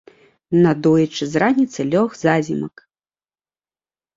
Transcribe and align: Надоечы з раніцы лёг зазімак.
Надоечы 0.63 1.23
з 1.33 1.41
раніцы 1.43 1.79
лёг 1.91 2.09
зазімак. 2.23 2.75